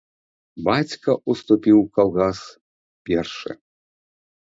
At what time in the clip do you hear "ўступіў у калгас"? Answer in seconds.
1.35-2.43